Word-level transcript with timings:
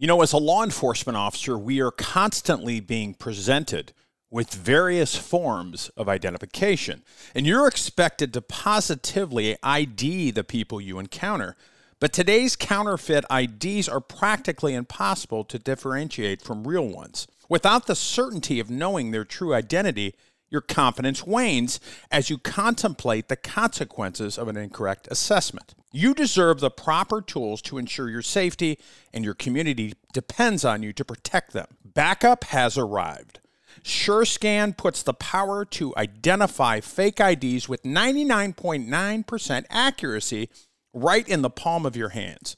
You 0.00 0.06
know, 0.06 0.22
as 0.22 0.32
a 0.32 0.38
law 0.38 0.62
enforcement 0.62 1.16
officer, 1.16 1.58
we 1.58 1.80
are 1.80 1.90
constantly 1.90 2.78
being 2.78 3.14
presented 3.14 3.92
with 4.30 4.54
various 4.54 5.16
forms 5.16 5.88
of 5.96 6.08
identification, 6.08 7.02
and 7.34 7.44
you're 7.44 7.66
expected 7.66 8.32
to 8.32 8.40
positively 8.40 9.56
ID 9.60 10.30
the 10.30 10.44
people 10.44 10.80
you 10.80 11.00
encounter. 11.00 11.56
But 11.98 12.12
today's 12.12 12.54
counterfeit 12.54 13.24
IDs 13.28 13.88
are 13.88 13.98
practically 13.98 14.74
impossible 14.74 15.42
to 15.42 15.58
differentiate 15.58 16.42
from 16.42 16.68
real 16.68 16.86
ones. 16.86 17.26
Without 17.48 17.88
the 17.88 17.96
certainty 17.96 18.60
of 18.60 18.70
knowing 18.70 19.10
their 19.10 19.24
true 19.24 19.52
identity, 19.52 20.14
your 20.48 20.60
confidence 20.60 21.26
wanes 21.26 21.80
as 22.08 22.30
you 22.30 22.38
contemplate 22.38 23.26
the 23.26 23.34
consequences 23.34 24.38
of 24.38 24.46
an 24.46 24.56
incorrect 24.56 25.08
assessment. 25.10 25.74
You 25.90 26.14
deserve 26.14 26.60
the 26.60 26.70
proper 26.70 27.22
tools 27.22 27.62
to 27.62 27.78
ensure 27.78 28.10
your 28.10 28.22
safety, 28.22 28.78
and 29.12 29.24
your 29.24 29.34
community 29.34 29.94
depends 30.12 30.64
on 30.64 30.82
you 30.82 30.92
to 30.92 31.04
protect 31.04 31.52
them. 31.52 31.66
Backup 31.82 32.44
has 32.44 32.76
arrived. 32.76 33.40
SureScan 33.82 34.76
puts 34.76 35.02
the 35.02 35.14
power 35.14 35.64
to 35.64 35.94
identify 35.96 36.80
fake 36.80 37.20
IDs 37.20 37.68
with 37.68 37.82
99.9% 37.84 39.64
accuracy 39.70 40.50
right 40.92 41.26
in 41.28 41.42
the 41.42 41.50
palm 41.50 41.86
of 41.86 41.96
your 41.96 42.10
hands. 42.10 42.56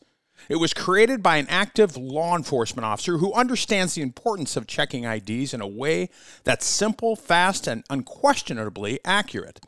It 0.48 0.56
was 0.56 0.74
created 0.74 1.22
by 1.22 1.36
an 1.36 1.46
active 1.48 1.96
law 1.96 2.36
enforcement 2.36 2.86
officer 2.86 3.18
who 3.18 3.32
understands 3.34 3.94
the 3.94 4.02
importance 4.02 4.56
of 4.56 4.66
checking 4.66 5.04
IDs 5.04 5.52
in 5.54 5.60
a 5.60 5.66
way 5.66 6.08
that's 6.44 6.66
simple, 6.66 7.14
fast, 7.14 7.66
and 7.66 7.84
unquestionably 7.90 8.98
accurate. 9.04 9.60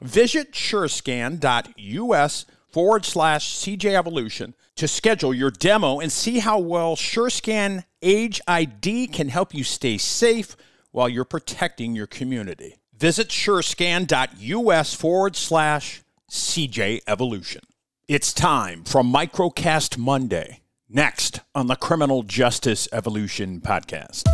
Visit 0.00 0.52
surescan.us 0.52 2.46
forward 2.74 3.04
slash 3.04 3.54
CJ 3.54 3.94
Evolution 3.94 4.52
to 4.74 4.88
schedule 4.88 5.32
your 5.32 5.52
demo 5.52 6.00
and 6.00 6.10
see 6.10 6.40
how 6.40 6.58
well 6.58 6.96
SureScan 6.96 7.84
Age 8.02 8.40
ID 8.48 9.06
can 9.06 9.28
help 9.28 9.54
you 9.54 9.62
stay 9.62 9.96
safe 9.96 10.56
while 10.90 11.08
you're 11.08 11.24
protecting 11.24 11.94
your 11.94 12.08
community. 12.08 12.74
Visit 12.92 13.28
surescan.us 13.28 14.94
forward 14.94 15.36
slash 15.36 16.02
CJ 16.28 17.02
Evolution. 17.06 17.62
It's 18.08 18.32
time 18.32 18.82
for 18.82 19.02
Microcast 19.02 19.96
Monday, 19.96 20.58
next 20.88 21.42
on 21.54 21.68
the 21.68 21.76
Criminal 21.76 22.24
Justice 22.24 22.88
Evolution 22.92 23.60
podcast. 23.60 24.24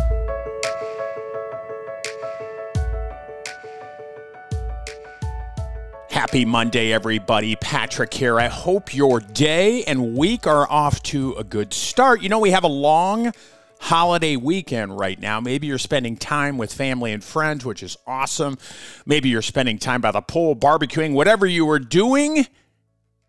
Happy 6.21 6.45
Monday, 6.45 6.93
everybody. 6.93 7.55
Patrick 7.55 8.13
here. 8.13 8.39
I 8.39 8.45
hope 8.45 8.93
your 8.93 9.19
day 9.19 9.83
and 9.85 10.15
week 10.15 10.45
are 10.45 10.71
off 10.71 11.01
to 11.01 11.33
a 11.33 11.43
good 11.43 11.73
start. 11.73 12.21
You 12.21 12.29
know, 12.29 12.37
we 12.37 12.51
have 12.51 12.63
a 12.63 12.67
long 12.67 13.33
holiday 13.79 14.35
weekend 14.35 14.99
right 14.99 15.19
now. 15.19 15.39
Maybe 15.39 15.65
you're 15.65 15.79
spending 15.79 16.15
time 16.15 16.59
with 16.59 16.71
family 16.71 17.11
and 17.11 17.23
friends, 17.23 17.65
which 17.65 17.81
is 17.81 17.97
awesome. 18.05 18.59
Maybe 19.03 19.29
you're 19.29 19.41
spending 19.41 19.79
time 19.79 19.99
by 19.99 20.11
the 20.11 20.21
pool, 20.21 20.55
barbecuing, 20.55 21.13
whatever 21.13 21.47
you 21.47 21.67
are 21.71 21.79
doing 21.79 22.45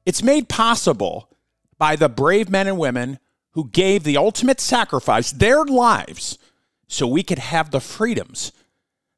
it's 0.05 0.23
made 0.23 0.51
possible 0.51 1.31
by 1.79 1.97
the 1.97 2.11
brave 2.11 2.51
men 2.51 2.67
and 2.67 2.77
women 2.77 3.19
who 3.53 3.71
gave 3.71 4.05
the 4.05 4.19
ultimate 4.19 4.61
sacrifice, 4.61 5.33
their 5.33 5.65
lives, 5.65 6.37
so 6.89 7.09
we 7.09 7.23
could 7.23 7.39
have 7.39 7.71
the 7.71 7.81
freedoms 7.81 8.53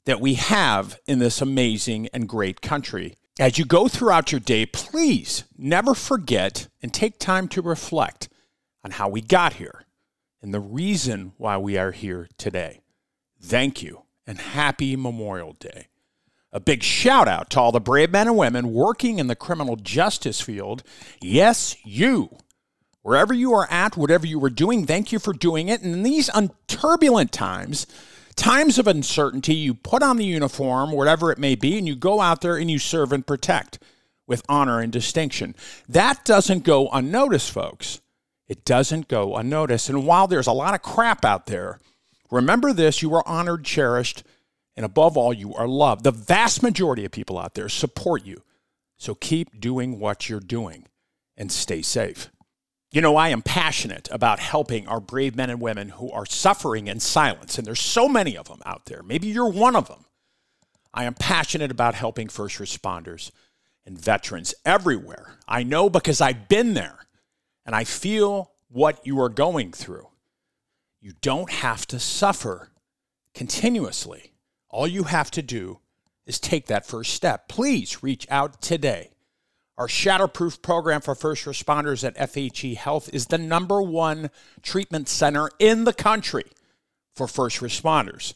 that 0.04 0.20
we 0.20 0.34
have 0.34 1.00
in 1.08 1.18
this 1.18 1.40
amazing 1.42 2.06
and 2.12 2.28
great 2.28 2.60
country. 2.60 3.16
As 3.40 3.58
you 3.58 3.64
go 3.64 3.88
throughout 3.88 4.30
your 4.30 4.40
day, 4.40 4.64
please 4.64 5.42
never 5.58 5.92
forget 5.92 6.68
and 6.80 6.94
take 6.94 7.18
time 7.18 7.48
to 7.48 7.62
reflect 7.62 8.28
on 8.84 8.92
how 8.92 9.08
we 9.08 9.20
got 9.20 9.54
here 9.54 9.86
and 10.40 10.54
the 10.54 10.60
reason 10.60 11.32
why 11.36 11.56
we 11.56 11.76
are 11.76 11.90
here 11.90 12.28
today. 12.38 12.82
Thank 13.40 13.82
you 13.82 14.02
and 14.24 14.38
happy 14.38 14.94
Memorial 14.94 15.54
Day. 15.54 15.88
A 16.52 16.60
big 16.60 16.84
shout 16.84 17.26
out 17.26 17.50
to 17.50 17.60
all 17.60 17.72
the 17.72 17.80
brave 17.80 18.12
men 18.12 18.28
and 18.28 18.36
women 18.36 18.72
working 18.72 19.18
in 19.18 19.26
the 19.26 19.34
criminal 19.34 19.74
justice 19.74 20.40
field. 20.40 20.84
Yes, 21.20 21.74
you. 21.84 22.38
Wherever 23.02 23.34
you 23.34 23.52
are 23.52 23.66
at, 23.68 23.96
whatever 23.96 24.28
you 24.28 24.42
are 24.44 24.50
doing, 24.50 24.86
thank 24.86 25.10
you 25.10 25.18
for 25.18 25.32
doing 25.32 25.68
it. 25.68 25.82
And 25.82 25.92
in 25.92 26.02
these 26.04 26.30
turbulent 26.68 27.32
times, 27.32 27.88
times 28.36 28.78
of 28.78 28.86
uncertainty, 28.86 29.54
you 29.54 29.74
put 29.74 30.02
on 30.02 30.16
the 30.16 30.24
uniform, 30.24 30.92
whatever 30.92 31.30
it 31.30 31.38
may 31.38 31.54
be, 31.54 31.78
and 31.78 31.86
you 31.86 31.96
go 31.96 32.20
out 32.20 32.40
there 32.40 32.56
and 32.56 32.70
you 32.70 32.78
serve 32.78 33.12
and 33.12 33.26
protect 33.26 33.78
with 34.26 34.42
honor 34.48 34.80
and 34.80 34.92
distinction. 34.92 35.54
That 35.88 36.24
doesn't 36.24 36.64
go 36.64 36.88
unnoticed, 36.88 37.50
folks. 37.50 38.00
It 38.48 38.64
doesn't 38.64 39.08
go 39.08 39.36
unnoticed. 39.36 39.88
And 39.88 40.06
while 40.06 40.26
there's 40.26 40.46
a 40.46 40.52
lot 40.52 40.74
of 40.74 40.82
crap 40.82 41.24
out 41.24 41.46
there, 41.46 41.78
remember 42.30 42.72
this 42.72 43.02
you 43.02 43.14
are 43.14 43.26
honored, 43.26 43.64
cherished, 43.64 44.22
and 44.76 44.84
above 44.84 45.16
all, 45.16 45.32
you 45.32 45.54
are 45.54 45.68
loved. 45.68 46.04
The 46.04 46.10
vast 46.10 46.62
majority 46.62 47.04
of 47.04 47.12
people 47.12 47.38
out 47.38 47.54
there 47.54 47.68
support 47.68 48.24
you. 48.26 48.42
So 48.96 49.14
keep 49.14 49.60
doing 49.60 49.98
what 49.98 50.28
you're 50.28 50.40
doing 50.40 50.86
and 51.36 51.50
stay 51.50 51.82
safe. 51.82 52.30
You 52.94 53.00
know, 53.00 53.16
I 53.16 53.30
am 53.30 53.42
passionate 53.42 54.08
about 54.12 54.38
helping 54.38 54.86
our 54.86 55.00
brave 55.00 55.34
men 55.34 55.50
and 55.50 55.60
women 55.60 55.88
who 55.88 56.12
are 56.12 56.24
suffering 56.24 56.86
in 56.86 57.00
silence, 57.00 57.58
and 57.58 57.66
there's 57.66 57.80
so 57.80 58.08
many 58.08 58.36
of 58.36 58.46
them 58.46 58.60
out 58.64 58.86
there. 58.86 59.02
Maybe 59.02 59.26
you're 59.26 59.48
one 59.48 59.74
of 59.74 59.88
them. 59.88 60.04
I 60.94 61.02
am 61.02 61.14
passionate 61.14 61.72
about 61.72 61.96
helping 61.96 62.28
first 62.28 62.58
responders 62.58 63.32
and 63.84 64.00
veterans 64.00 64.54
everywhere. 64.64 65.38
I 65.48 65.64
know 65.64 65.90
because 65.90 66.20
I've 66.20 66.48
been 66.48 66.74
there 66.74 67.08
and 67.66 67.74
I 67.74 67.82
feel 67.82 68.52
what 68.68 69.04
you 69.04 69.20
are 69.20 69.28
going 69.28 69.72
through. 69.72 70.06
You 71.00 71.14
don't 71.20 71.50
have 71.50 71.88
to 71.88 71.98
suffer 71.98 72.70
continuously. 73.34 74.34
All 74.68 74.86
you 74.86 75.02
have 75.02 75.32
to 75.32 75.42
do 75.42 75.80
is 76.26 76.38
take 76.38 76.66
that 76.66 76.86
first 76.86 77.12
step. 77.12 77.48
Please 77.48 78.04
reach 78.04 78.24
out 78.30 78.62
today. 78.62 79.13
Our 79.76 79.88
Shatterproof 79.88 80.62
program 80.62 81.00
for 81.00 81.16
first 81.16 81.46
responders 81.46 82.04
at 82.04 82.16
FHE 82.16 82.76
Health 82.76 83.10
is 83.12 83.26
the 83.26 83.38
number 83.38 83.82
one 83.82 84.30
treatment 84.62 85.08
center 85.08 85.50
in 85.58 85.82
the 85.82 85.92
country 85.92 86.44
for 87.16 87.26
first 87.26 87.58
responders. 87.58 88.34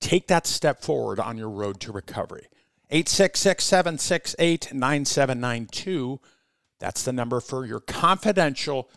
Take 0.00 0.26
that 0.26 0.48
step 0.48 0.82
forward 0.82 1.20
on 1.20 1.38
your 1.38 1.48
road 1.48 1.78
to 1.80 1.92
recovery. 1.92 2.48
866 2.90 3.64
768 3.64 4.74
9792. 4.74 6.20
That's 6.80 7.04
the 7.04 7.12
number 7.12 7.40
for 7.40 7.64
your 7.64 7.80
confidential 7.80 8.90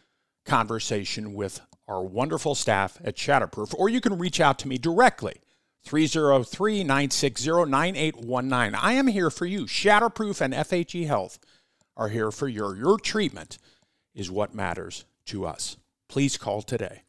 conversation 0.46 1.36
with 1.36 1.62
our 1.88 2.04
wonderful 2.04 2.56
staff 2.56 3.00
at 3.04 3.16
Shatterproof. 3.18 3.76
Or 3.78 3.88
you 3.88 4.02
can 4.02 4.18
reach 4.18 4.42
out 4.42 4.58
to 4.60 4.68
me 4.68 4.80
directly 4.80 5.42
303 5.86 6.84
960 6.84 7.50
9819. 7.66 8.76
I 8.76 8.94
am 8.94 9.08
here 9.08 9.30
for 9.30 9.46
you. 9.46 9.66
Shatterproof 9.66 10.42
and 10.42 10.56
FHE 10.56 11.06
Health 11.06 11.38
are 11.98 12.10
here 12.10 12.32
for 12.32 12.48
your 12.48 12.78
your 12.78 12.98
treatment 12.98 13.58
is 14.16 14.32
what 14.32 14.56
matters 14.56 15.04
to 15.26 15.46
us. 15.46 15.76
Please 16.08 16.38
call 16.38 16.62
today. 16.62 17.02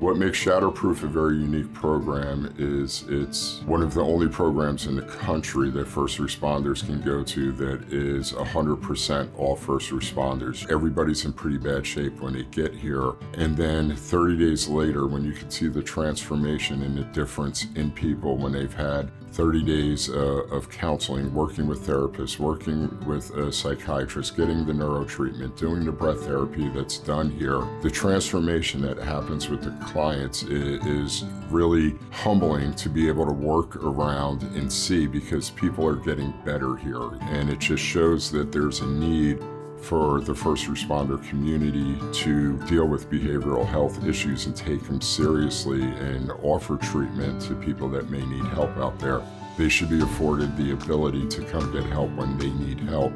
What 0.00 0.16
makes 0.16 0.44
Shatterproof 0.44 1.04
a 1.04 1.06
very 1.06 1.36
unique 1.36 1.72
program 1.72 2.52
is 2.58 3.04
it's 3.08 3.60
one 3.62 3.80
of 3.80 3.94
the 3.94 4.02
only 4.02 4.28
programs 4.28 4.86
in 4.86 4.96
the 4.96 5.02
country 5.02 5.70
that 5.70 5.86
first 5.86 6.18
responders 6.18 6.84
can 6.84 7.00
go 7.00 7.22
to 7.22 7.52
that 7.52 7.92
is 7.92 8.32
100% 8.32 9.28
all 9.38 9.54
first 9.54 9.90
responders. 9.90 10.68
Everybody's 10.68 11.24
in 11.24 11.32
pretty 11.32 11.58
bad 11.58 11.86
shape 11.86 12.20
when 12.20 12.32
they 12.32 12.42
get 12.42 12.74
here. 12.74 13.12
And 13.34 13.56
then 13.56 13.94
30 13.94 14.36
days 14.36 14.68
later, 14.68 15.06
when 15.06 15.24
you 15.24 15.32
can 15.32 15.48
see 15.48 15.68
the 15.68 15.82
transformation 15.82 16.82
and 16.82 16.98
the 16.98 17.04
difference 17.04 17.66
in 17.76 17.92
people 17.92 18.36
when 18.36 18.52
they've 18.52 18.74
had 18.74 19.12
30 19.34 19.64
days 19.64 20.10
uh, 20.10 20.44
of 20.52 20.70
counseling, 20.70 21.34
working 21.34 21.66
with 21.66 21.84
therapists, 21.84 22.38
working 22.38 22.88
with 23.04 23.30
a 23.36 23.52
psychiatrist, 23.52 24.36
getting 24.36 24.64
the 24.64 24.72
neuro 24.72 25.04
treatment, 25.04 25.56
doing 25.56 25.84
the 25.84 25.90
breath 25.90 26.20
therapy 26.20 26.68
that's 26.68 26.98
done 26.98 27.30
here. 27.32 27.66
The 27.82 27.90
transformation 27.90 28.80
that 28.82 28.96
happens 28.98 29.48
with 29.48 29.64
the 29.64 29.72
clients 29.84 30.42
is, 30.42 31.24
really 31.50 31.96
humbling 32.10 32.74
to 32.74 32.88
be 32.88 33.06
able 33.06 33.24
to 33.24 33.32
work 33.32 33.76
around 33.76 34.42
and 34.56 34.72
see 34.72 35.06
because 35.06 35.50
people 35.50 35.86
are 35.86 35.94
getting 35.94 36.32
better 36.44 36.74
here. 36.74 37.12
And 37.20 37.48
it 37.48 37.60
just 37.60 37.82
shows 37.82 38.30
that 38.32 38.50
there's 38.50 38.80
a 38.80 38.86
need 38.86 39.38
for 39.84 40.20
the 40.20 40.34
first 40.34 40.66
responder 40.66 41.22
community 41.28 41.96
to 42.12 42.56
deal 42.66 42.86
with 42.86 43.08
behavioral 43.10 43.64
health 43.64 44.04
issues 44.04 44.46
and 44.46 44.56
take 44.56 44.82
them 44.84 45.00
seriously 45.00 45.82
and 45.82 46.32
offer 46.42 46.76
treatment 46.78 47.40
to 47.42 47.54
people 47.54 47.88
that 47.90 48.08
may 48.08 48.24
need 48.24 48.44
help 48.46 48.74
out 48.78 48.98
there. 48.98 49.22
They 49.56 49.68
should 49.68 49.90
be 49.90 50.00
afforded 50.00 50.56
the 50.56 50.72
ability 50.72 51.28
to 51.28 51.44
come 51.44 51.70
get 51.72 51.84
help 51.84 52.10
when 52.12 52.36
they 52.38 52.50
need 52.50 52.80
help. 52.80 53.12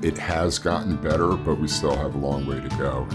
It 0.00 0.16
has 0.16 0.58
gotten 0.58 0.96
better, 0.96 1.34
but 1.34 1.56
we 1.56 1.68
still 1.68 1.96
have 1.96 2.14
a 2.14 2.18
long 2.18 2.46
way 2.46 2.60
to 2.60 2.68
go. 2.76 3.06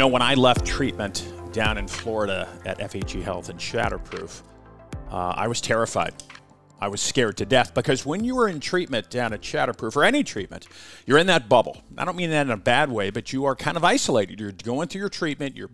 Know, 0.00 0.08
when 0.08 0.22
I 0.22 0.32
left 0.32 0.64
treatment 0.64 1.30
down 1.52 1.76
in 1.76 1.86
Florida 1.86 2.48
at 2.64 2.78
FHE 2.78 3.22
Health 3.22 3.50
and 3.50 3.60
Shatterproof, 3.60 4.40
uh, 5.10 5.34
I 5.36 5.46
was 5.46 5.60
terrified. 5.60 6.14
I 6.80 6.88
was 6.88 7.02
scared 7.02 7.36
to 7.36 7.44
death 7.44 7.74
because 7.74 8.06
when 8.06 8.24
you 8.24 8.38
are 8.38 8.48
in 8.48 8.60
treatment 8.60 9.10
down 9.10 9.34
at 9.34 9.42
Shatterproof 9.42 9.94
or 9.96 10.04
any 10.04 10.24
treatment, 10.24 10.66
you're 11.04 11.18
in 11.18 11.26
that 11.26 11.50
bubble. 11.50 11.82
I 11.98 12.06
don't 12.06 12.16
mean 12.16 12.30
that 12.30 12.46
in 12.46 12.50
a 12.50 12.56
bad 12.56 12.90
way, 12.90 13.10
but 13.10 13.34
you 13.34 13.44
are 13.44 13.54
kind 13.54 13.76
of 13.76 13.84
isolated. 13.84 14.40
You're 14.40 14.52
going 14.52 14.88
through 14.88 15.00
your 15.00 15.10
treatment, 15.10 15.54
you're 15.54 15.70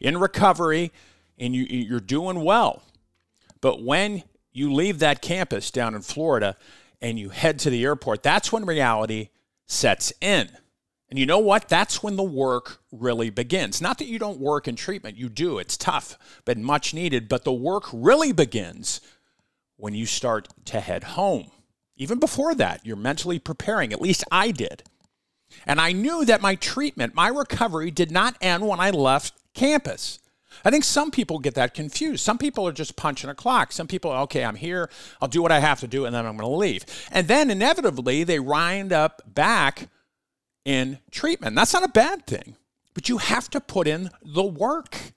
in 0.00 0.16
recovery, 0.16 0.90
and 1.38 1.54
you, 1.54 1.64
you're 1.64 2.00
doing 2.00 2.42
well. 2.44 2.82
But 3.60 3.82
when 3.82 4.22
you 4.52 4.72
leave 4.72 5.00
that 5.00 5.20
campus 5.20 5.70
down 5.70 5.94
in 5.94 6.00
Florida 6.00 6.56
and 7.02 7.18
you 7.18 7.28
head 7.28 7.58
to 7.58 7.68
the 7.68 7.84
airport, 7.84 8.22
that's 8.22 8.50
when 8.50 8.64
reality 8.64 9.28
sets 9.66 10.14
in. 10.22 10.48
And 11.08 11.18
you 11.18 11.26
know 11.26 11.38
what? 11.38 11.68
That's 11.68 12.02
when 12.02 12.16
the 12.16 12.22
work 12.22 12.78
really 12.90 13.30
begins. 13.30 13.80
Not 13.80 13.98
that 13.98 14.08
you 14.08 14.18
don't 14.18 14.40
work 14.40 14.66
in 14.66 14.74
treatment, 14.74 15.16
you 15.16 15.28
do. 15.28 15.58
It's 15.58 15.76
tough, 15.76 16.18
but 16.44 16.58
much 16.58 16.92
needed. 16.92 17.28
But 17.28 17.44
the 17.44 17.52
work 17.52 17.84
really 17.92 18.32
begins 18.32 19.00
when 19.76 19.94
you 19.94 20.06
start 20.06 20.48
to 20.66 20.80
head 20.80 21.04
home. 21.04 21.50
Even 21.96 22.18
before 22.18 22.54
that, 22.56 22.84
you're 22.84 22.96
mentally 22.96 23.38
preparing. 23.38 23.92
At 23.92 24.02
least 24.02 24.24
I 24.30 24.50
did. 24.50 24.82
And 25.64 25.80
I 25.80 25.92
knew 25.92 26.24
that 26.24 26.42
my 26.42 26.56
treatment, 26.56 27.14
my 27.14 27.28
recovery, 27.28 27.90
did 27.90 28.10
not 28.10 28.36
end 28.40 28.66
when 28.66 28.80
I 28.80 28.90
left 28.90 29.34
campus. 29.54 30.18
I 30.64 30.70
think 30.70 30.84
some 30.84 31.10
people 31.10 31.38
get 31.38 31.54
that 31.54 31.74
confused. 31.74 32.24
Some 32.24 32.38
people 32.38 32.66
are 32.66 32.72
just 32.72 32.96
punching 32.96 33.30
a 33.30 33.34
clock. 33.34 33.72
Some 33.72 33.86
people, 33.86 34.10
okay, 34.10 34.44
I'm 34.44 34.56
here, 34.56 34.90
I'll 35.20 35.28
do 35.28 35.42
what 35.42 35.52
I 35.52 35.60
have 35.60 35.80
to 35.80 35.86
do, 35.86 36.04
and 36.04 36.14
then 36.14 36.26
I'm 36.26 36.36
going 36.36 36.50
to 36.50 36.56
leave. 36.56 36.84
And 37.12 37.28
then 37.28 37.50
inevitably, 37.50 38.24
they 38.24 38.40
wind 38.40 38.92
up 38.92 39.22
back 39.26 39.88
in 40.66 40.98
treatment. 41.12 41.54
That's 41.56 41.72
not 41.72 41.84
a 41.84 41.88
bad 41.88 42.26
thing, 42.26 42.56
but 42.92 43.08
you 43.08 43.18
have 43.18 43.48
to 43.50 43.60
put 43.60 43.86
in 43.86 44.10
the 44.22 44.42
work. 44.42 45.12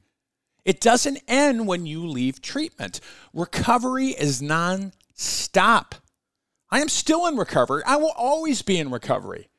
It 0.63 0.79
doesn't 0.79 1.23
end 1.27 1.67
when 1.67 1.87
you 1.87 2.07
leave 2.07 2.41
treatment. 2.41 3.01
Recovery 3.33 4.09
is 4.09 4.41
non 4.41 4.93
stop. 5.15 5.95
I 6.69 6.79
am 6.79 6.87
still 6.87 7.25
in 7.25 7.35
recovery. 7.35 7.81
I 7.85 7.95
will 7.95 8.13
always 8.15 8.61
be 8.61 8.77
in 8.77 8.91
recovery. 8.91 9.49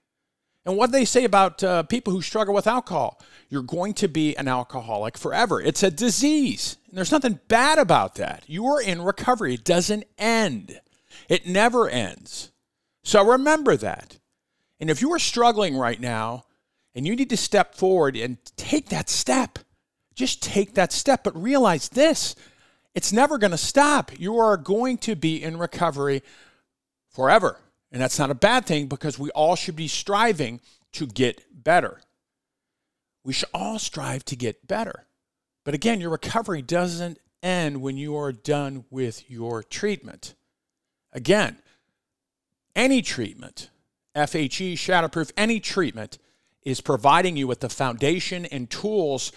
And 0.65 0.77
what 0.77 0.93
they 0.93 1.05
say 1.05 1.25
about 1.25 1.65
uh, 1.65 1.83
people 1.83 2.13
who 2.13 2.23
struggle 2.23 2.55
with 2.55 2.69
alcohol, 2.69 3.21
you're 3.49 3.63
going 3.63 3.95
to 3.95 4.07
be 4.07 4.37
an 4.37 4.47
alcoholic 4.47 5.19
forever. 5.19 5.61
It's 5.61 5.83
a 5.83 5.91
disease. 5.91 6.77
And 6.89 6.97
there's 6.97 7.11
nothing 7.11 7.41
bad 7.49 7.79
about 7.79 8.15
that. 8.17 8.45
You 8.47 8.67
are 8.67 8.81
in 8.81 9.03
recovery. 9.03 9.55
It 9.55 9.65
doesn't 9.65 10.05
end, 10.19 10.81
it 11.29 11.47
never 11.47 11.89
ends. 11.89 12.53
So 13.03 13.27
remember 13.27 13.77
that. 13.79 14.20
And 14.81 14.91
if 14.91 15.03
you 15.03 15.13
are 15.13 15.19
struggling 15.19 15.77
right 15.77 16.01
now 16.01 16.45
and 16.95 17.07
you 17.07 17.15
need 17.15 17.31
to 17.31 17.37
step 17.37 17.75
forward 17.75 18.17
and 18.17 18.39
take 18.57 18.89
that 18.89 19.09
step, 19.09 19.59
just 20.15 20.43
take 20.43 20.75
that 20.75 20.93
step. 20.93 21.23
But 21.23 21.41
realize 21.41 21.89
this 21.91 22.35
it's 22.95 23.13
never 23.13 23.39
going 23.39 23.53
to 23.53 23.59
stop. 23.59 24.19
You 24.19 24.39
are 24.39 24.57
going 24.57 24.99
to 24.99 25.15
be 25.15 25.43
in 25.43 25.59
recovery 25.59 26.23
forever. 27.11 27.59
And 27.93 28.01
that's 28.01 28.19
not 28.19 28.31
a 28.31 28.35
bad 28.35 28.67
thing 28.67 28.87
because 28.87 29.19
we 29.19 29.31
all 29.31 29.57
should 29.57 29.77
be 29.77 29.89
striving 29.89 30.61
to 30.93 31.07
get 31.07 31.45
better. 31.53 32.01
We 33.25 33.33
should 33.33 33.49
all 33.53 33.79
strive 33.79 34.25
to 34.27 34.37
get 34.37 34.67
better. 34.67 35.07
But 35.65 35.75
again, 35.75 36.01
your 36.01 36.11
recovery 36.11 36.63
doesn't 36.63 37.19
end 37.43 37.81
when 37.81 37.97
you 37.97 38.17
are 38.17 38.33
done 38.33 38.85
with 38.91 39.31
your 39.31 39.63
treatment. 39.63 40.35
Again, 41.13 41.59
any 42.75 43.03
treatment, 43.03 43.71
FHE, 44.27 44.75
Shatterproof, 44.75 45.33
any 45.37 45.61
treatment 45.61 46.19
is 46.63 46.81
providing 46.81 47.37
you 47.37 47.47
with 47.47 47.61
the 47.61 47.69
foundation 47.69 48.45
and 48.47 48.69
tools 48.69 49.33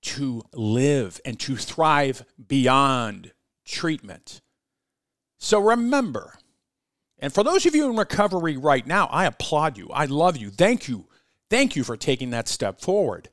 to 0.00 0.42
live 0.52 1.20
and 1.24 1.38
to 1.40 1.56
thrive 1.56 2.24
beyond 2.46 3.32
treatment. 3.64 4.40
So 5.38 5.60
remember, 5.60 6.34
and 7.18 7.32
for 7.32 7.42
those 7.42 7.66
of 7.66 7.74
you 7.74 7.90
in 7.90 7.96
recovery 7.96 8.56
right 8.56 8.86
now, 8.86 9.06
I 9.06 9.24
applaud 9.26 9.76
you. 9.76 9.88
I 9.92 10.04
love 10.04 10.36
you. 10.36 10.50
Thank 10.50 10.88
you. 10.88 11.06
Thank 11.50 11.74
you 11.76 11.84
for 11.84 11.96
taking 11.96 12.30
that 12.30 12.48
step 12.48 12.80
forward. 12.80 13.30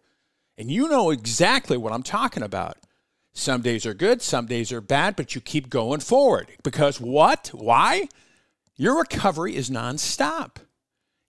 And 0.58 0.72
you 0.72 0.88
know 0.88 1.10
exactly 1.12 1.78
what 1.78 1.94
I'm 1.94 2.04
talking 2.04 2.44
about. 2.44 2.78
Some 3.34 3.62
days 3.62 3.86
are 3.86 3.94
good, 3.94 4.22
some 4.22 4.46
days 4.46 4.72
are 4.72 4.80
bad, 4.80 5.18
but 5.18 5.36
you 5.36 5.42
keep 5.42 5.70
going 5.70 6.00
forward. 6.00 6.48
Because 6.64 7.02
what? 7.02 7.52
Why? 7.54 8.08
Your 8.78 8.98
recovery 8.98 9.56
is 9.56 9.70
nonstop. 9.70 10.58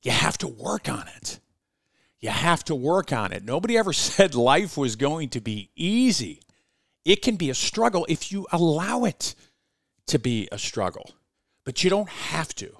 You 0.03 0.13
have 0.13 0.39
to 0.39 0.49
work 0.49 0.89
on 0.89 1.07
it. 1.17 1.41
You 2.21 2.31
have 2.31 2.65
to 2.65 2.75
work 2.75 3.13
on 3.13 3.33
it. 3.33 3.45
Nobody 3.45 3.77
ever 3.77 3.93
said 3.95 4.35
life 4.35 4.77
was 4.77 4.97
going 4.97 5.29
to 5.31 5.41
be 5.41 5.71
easy. 5.77 6.41
It 7.05 7.23
can 7.23 7.37
be 7.37 7.51
a 7.51 7.55
struggle 7.55 8.07
if 8.09 8.33
you 8.33 8.47
allow 8.53 9.05
it 9.05 9.35
to 10.07 10.19
be 10.19 10.49
a 10.51 10.59
struggle 10.59 11.11
but 11.67 11.85
you 11.85 11.91
don't 11.91 12.09
have 12.09 12.55
to. 12.55 12.71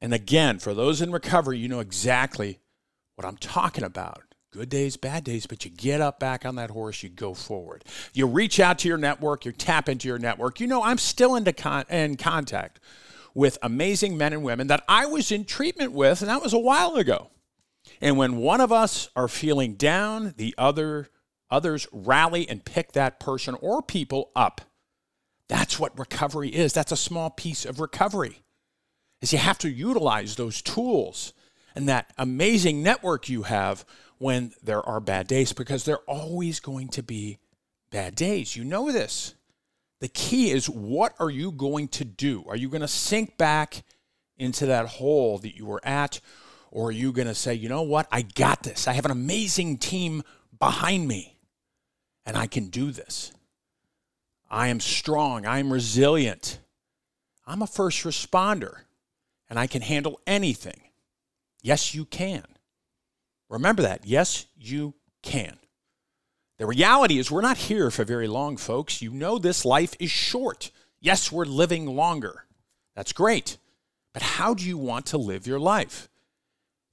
And 0.00 0.14
again, 0.14 0.60
for 0.60 0.72
those 0.72 1.02
in 1.02 1.12
recovery, 1.12 1.58
you 1.58 1.68
know 1.68 1.80
exactly 1.80 2.60
what 3.16 3.26
I'm 3.26 3.36
talking 3.36 3.84
about. 3.84 4.22
Good 4.52 4.70
days, 4.70 4.96
bad 4.96 5.24
days, 5.24 5.46
but 5.46 5.64
you 5.64 5.70
get 5.70 6.00
up 6.00 6.18
back 6.18 6.46
on 6.46 6.54
that 6.54 6.70
horse, 6.70 7.02
you 7.02 7.10
go 7.10 7.34
forward. 7.34 7.84
You 8.14 8.26
reach 8.26 8.60
out 8.60 8.78
to 8.78 8.88
your 8.88 8.96
network, 8.96 9.44
you 9.44 9.52
tap 9.52 9.88
into 9.88 10.08
your 10.08 10.18
network. 10.18 10.60
You 10.60 10.68
know, 10.68 10.82
I'm 10.82 10.96
still 10.96 11.34
into 11.34 11.52
con- 11.52 11.84
in 11.90 12.16
contact 12.16 12.80
with 13.34 13.58
amazing 13.62 14.16
men 14.16 14.32
and 14.32 14.42
women 14.42 14.66
that 14.68 14.84
I 14.88 15.06
was 15.06 15.30
in 15.30 15.44
treatment 15.44 15.92
with, 15.92 16.20
and 16.20 16.30
that 16.30 16.42
was 16.42 16.52
a 16.52 16.58
while 16.58 16.96
ago. 16.96 17.30
And 18.00 18.16
when 18.16 18.36
one 18.36 18.60
of 18.60 18.72
us 18.72 19.08
are 19.16 19.28
feeling 19.28 19.74
down, 19.74 20.34
the 20.36 20.54
other 20.58 21.08
others 21.50 21.86
rally 21.92 22.48
and 22.48 22.64
pick 22.64 22.92
that 22.92 23.18
person 23.18 23.56
or 23.60 23.80
people 23.80 24.30
up. 24.36 24.60
That's 25.48 25.78
what 25.78 25.98
recovery 25.98 26.50
is. 26.50 26.72
That's 26.74 26.92
a 26.92 26.96
small 26.96 27.30
piece 27.30 27.64
of 27.64 27.80
recovery. 27.80 28.42
Is 29.22 29.32
you 29.32 29.38
have 29.38 29.58
to 29.58 29.70
utilize 29.70 30.36
those 30.36 30.60
tools 30.60 31.32
and 31.74 31.88
that 31.88 32.12
amazing 32.18 32.82
network 32.82 33.28
you 33.28 33.44
have 33.44 33.84
when 34.18 34.52
there 34.62 34.82
are 34.86 35.00
bad 35.00 35.26
days 35.26 35.52
because 35.52 35.84
there 35.84 35.96
are 35.96 36.04
always 36.06 36.60
going 36.60 36.88
to 36.88 37.02
be 37.02 37.38
bad 37.90 38.14
days. 38.14 38.56
You 38.56 38.64
know 38.64 38.92
this. 38.92 39.34
The 40.00 40.08
key 40.08 40.50
is 40.50 40.68
what 40.68 41.14
are 41.18 41.30
you 41.30 41.50
going 41.50 41.88
to 41.88 42.04
do? 42.04 42.44
Are 42.48 42.56
you 42.56 42.68
going 42.68 42.82
to 42.82 42.88
sink 42.88 43.36
back 43.36 43.82
into 44.36 44.66
that 44.66 44.86
hole 44.86 45.38
that 45.38 45.56
you 45.56 45.66
were 45.66 45.84
at? 45.84 46.20
Or 46.70 46.88
are 46.88 46.92
you 46.92 47.12
going 47.12 47.28
to 47.28 47.34
say, 47.34 47.54
you 47.54 47.68
know 47.68 47.82
what? 47.82 48.06
I 48.12 48.22
got 48.22 48.62
this. 48.62 48.86
I 48.86 48.92
have 48.92 49.04
an 49.04 49.10
amazing 49.10 49.78
team 49.78 50.22
behind 50.58 51.08
me 51.08 51.38
and 52.24 52.36
I 52.36 52.46
can 52.46 52.68
do 52.68 52.90
this. 52.90 53.32
I 54.50 54.68
am 54.68 54.80
strong. 54.80 55.46
I 55.46 55.58
am 55.58 55.72
resilient. 55.72 56.58
I'm 57.46 57.62
a 57.62 57.66
first 57.66 58.04
responder 58.04 58.82
and 59.48 59.58
I 59.58 59.66
can 59.66 59.82
handle 59.82 60.20
anything. 60.26 60.82
Yes, 61.62 61.94
you 61.94 62.04
can. 62.04 62.44
Remember 63.48 63.82
that. 63.82 64.06
Yes, 64.06 64.46
you 64.56 64.94
can. 65.22 65.58
The 66.58 66.66
reality 66.66 67.18
is, 67.18 67.30
we're 67.30 67.40
not 67.40 67.56
here 67.56 67.90
for 67.90 68.04
very 68.04 68.28
long, 68.28 68.56
folks. 68.56 69.00
You 69.00 69.12
know 69.12 69.38
this 69.38 69.64
life 69.64 69.94
is 70.00 70.10
short. 70.10 70.70
Yes, 71.00 71.30
we're 71.30 71.44
living 71.44 71.86
longer. 71.86 72.44
That's 72.96 73.12
great. 73.12 73.58
But 74.12 74.22
how 74.22 74.54
do 74.54 74.64
you 74.64 74.76
want 74.76 75.06
to 75.06 75.18
live 75.18 75.46
your 75.46 75.60
life? 75.60 76.08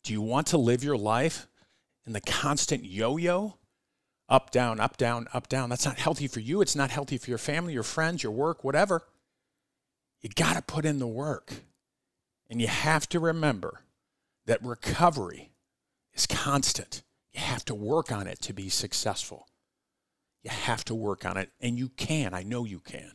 Do 0.04 0.14
you 0.14 0.22
want 0.22 0.48
to 0.48 0.58
live 0.58 0.84
your 0.84 0.98
life 0.98 1.48
in 2.06 2.14
the 2.14 2.22
constant 2.22 2.86
yo 2.86 3.18
yo? 3.18 3.58
up, 4.28 4.52
down, 4.52 4.80
up, 4.80 4.98
down, 4.98 5.28
up, 5.34 5.48
down. 5.48 5.70
That's 5.70 5.86
not 5.86 6.00
healthy 6.00 6.28
for 6.28 6.40
you. 6.40 6.62
It's 6.62 6.76
not 6.76 6.90
healthy 6.90 7.18
for 7.18 7.30
your 7.30 7.38
family, 7.38 7.74
your 7.74 7.84
friends, 7.84 8.24
your 8.24 8.32
work, 8.32 8.64
whatever. 8.64 9.04
You 10.22 10.30
got 10.30 10.56
to 10.56 10.62
put 10.62 10.86
in 10.86 11.00
the 11.00 11.08
work. 11.08 11.54
And 12.50 12.62
you 12.62 12.68
have 12.68 13.08
to 13.10 13.20
remember 13.20 13.82
that 14.46 14.64
recovery 14.64 15.52
is 16.14 16.28
constant. 16.28 17.04
You 17.32 17.42
have 17.42 17.66
to 17.66 17.76
work 17.76 18.12
on 18.12 18.28
it 18.28 18.40
to 18.42 18.54
be 18.54 18.70
successful. 18.70 19.48
You 20.46 20.52
have 20.52 20.86
to 20.86 20.96
work 20.96 21.26
on 21.26 21.36
it, 21.36 21.50
and 21.60 21.78
you 21.78 21.90
can. 21.90 22.34
I 22.34 22.44
know 22.44 22.64
you 22.64 22.80
can. 22.80 23.12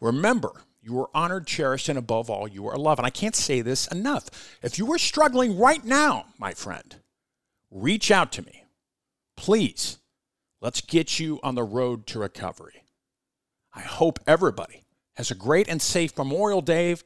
Remember, 0.00 0.52
you 0.80 1.00
are 1.00 1.10
honored, 1.12 1.48
cherished, 1.48 1.88
and 1.88 1.98
above 1.98 2.30
all, 2.30 2.46
you 2.46 2.68
are 2.68 2.78
loved. 2.78 3.00
And 3.00 3.06
I 3.06 3.10
can't 3.10 3.34
say 3.34 3.60
this 3.60 3.88
enough. 3.88 4.58
If 4.62 4.78
you 4.78 4.92
are 4.92 4.98
struggling 4.98 5.58
right 5.58 5.84
now, 5.84 6.26
my 6.38 6.54
friend, 6.54 6.96
reach 7.72 8.12
out 8.12 8.30
to 8.32 8.42
me. 8.42 8.64
Please 9.36 9.98
Let's 10.60 10.82
get 10.82 11.18
you 11.18 11.40
on 11.42 11.54
the 11.54 11.62
road 11.62 12.06
to 12.08 12.18
recovery. 12.18 12.84
I 13.72 13.80
hope 13.80 14.18
everybody 14.26 14.82
has 15.14 15.30
a 15.30 15.34
great 15.34 15.68
and 15.68 15.80
safe 15.80 16.16
Memorial 16.16 16.60
Day. 16.60 16.96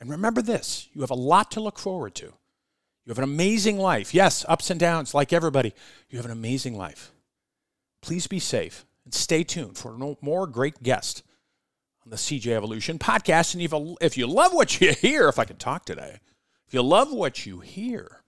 And 0.00 0.10
remember 0.10 0.42
this 0.42 0.88
you 0.92 1.00
have 1.00 1.10
a 1.10 1.14
lot 1.14 1.50
to 1.52 1.60
look 1.60 1.78
forward 1.78 2.14
to. 2.16 2.26
You 2.26 3.10
have 3.10 3.18
an 3.18 3.24
amazing 3.24 3.78
life. 3.78 4.14
Yes, 4.14 4.44
ups 4.48 4.70
and 4.70 4.78
downs, 4.78 5.14
like 5.14 5.32
everybody. 5.32 5.74
You 6.08 6.18
have 6.18 6.24
an 6.24 6.30
amazing 6.30 6.78
life. 6.78 7.12
Please 8.00 8.28
be 8.28 8.38
safe 8.38 8.84
and 9.04 9.14
stay 9.14 9.44
tuned 9.44 9.76
for 9.76 9.96
more 10.20 10.46
great 10.46 10.82
guests 10.82 11.22
on 12.04 12.10
the 12.10 12.16
CJ 12.16 12.48
Evolution 12.48 12.98
podcast. 12.98 13.54
And 13.54 13.96
if 14.00 14.16
you 14.16 14.26
love 14.26 14.52
what 14.52 14.80
you 14.80 14.92
hear, 15.00 15.28
if 15.28 15.38
I 15.38 15.44
can 15.44 15.56
talk 15.56 15.84
today, 15.84 16.18
if 16.66 16.74
you 16.74 16.82
love 16.82 17.12
what 17.12 17.44
you 17.46 17.60
hear, 17.60 18.22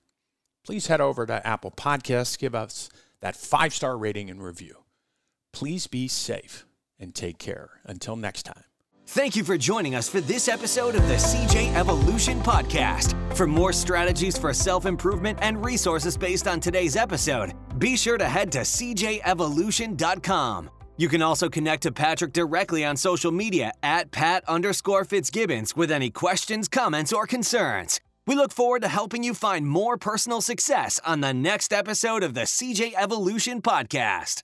please 0.65 0.87
head 0.87 1.01
over 1.01 1.27
to 1.27 1.47
Apple 1.47 1.71
Podcasts, 1.71 2.39
give 2.39 2.55
us 2.55 2.89
that 3.21 3.37
five 3.37 3.75
star 3.75 3.97
rating 3.97 4.31
and 4.31 4.43
review. 4.43 4.85
Please 5.53 5.87
be 5.87 6.09
safe 6.09 6.67
and 6.99 7.15
take 7.15 7.39
care. 7.39 7.81
Until 7.85 8.17
next 8.17 8.43
time. 8.43 8.65
Thank 9.07 9.37
you 9.37 9.45
for 9.45 9.59
joining 9.59 9.95
us 9.95 10.09
for 10.09 10.23
this 10.23 10.49
episode 10.49 10.95
of 10.95 11.07
the 11.09 11.15
CJ 11.15 11.75
Evolution 11.75 12.41
Podcast. 12.41 13.15
For 13.37 13.47
more 13.47 13.73
strategies 13.73 14.39
for 14.39 14.53
self 14.55 14.87
improvement 14.87 15.39
and 15.43 15.63
resources 15.65 16.17
based 16.17 16.49
on 16.49 16.59
today's 16.59 16.97
episode, 16.97 17.53
be 17.79 17.97
sure 17.97 18.19
to 18.19 18.25
head 18.25 18.51
to 18.53 18.61
cjevolution.com. 18.61 20.71
You 20.97 21.09
can 21.09 21.23
also 21.23 21.49
connect 21.49 21.83
to 21.83 21.91
Patrick 21.93 22.33
directly 22.33 22.85
on 22.85 22.97
social 22.97 23.33
media 23.33 23.73
at 23.83 24.11
Pat 24.11 24.43
underscore 24.49 25.05
Fitzgibbons 25.05 25.77
with 25.77 25.91
any 25.91 26.09
questions, 26.09 26.69
comments, 26.69 27.13
or 27.13 27.27
concerns. 27.27 28.01
We 28.27 28.37
look 28.37 28.53
forward 28.53 28.81
to 28.83 28.89
helping 28.89 29.23
you 29.23 29.35
find 29.35 29.67
more 29.67 29.99
personal 29.99 30.41
success 30.41 30.99
on 31.05 31.21
the 31.21 31.35
next 31.35 31.75
episode 31.75 32.23
of 32.23 32.33
the 32.35 32.43
CJ 32.43 32.95
Evolution 32.97 33.61
Podcast. 33.61 34.43